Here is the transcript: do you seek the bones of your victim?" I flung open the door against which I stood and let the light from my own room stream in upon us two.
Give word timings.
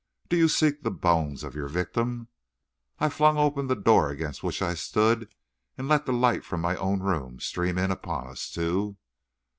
do 0.29 0.35
you 0.35 0.47
seek 0.47 0.81
the 0.81 0.89
bones 0.89 1.43
of 1.43 1.53
your 1.53 1.67
victim?" 1.67 2.27
I 2.97 3.07
flung 3.07 3.37
open 3.37 3.67
the 3.67 3.75
door 3.75 4.09
against 4.09 4.41
which 4.41 4.59
I 4.59 4.73
stood 4.73 5.31
and 5.77 5.87
let 5.87 6.07
the 6.07 6.11
light 6.11 6.43
from 6.43 6.59
my 6.59 6.75
own 6.77 7.01
room 7.01 7.39
stream 7.39 7.77
in 7.77 7.91
upon 7.91 8.25
us 8.25 8.49
two. 8.49 8.97